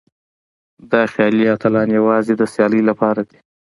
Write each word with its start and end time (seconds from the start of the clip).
دا 0.91 1.01
خيالي 1.13 1.45
اتلان 1.55 1.89
يوازې 1.99 2.33
د 2.37 2.43
سيالۍ 2.53 2.81
لپاره 2.89 3.21
دي. 3.29 3.39